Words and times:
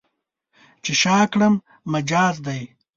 چې 0.83 0.91
شا 1.01 1.17
کړم، 1.31 1.53
مجاز 1.93 2.35
دی. 2.45 2.61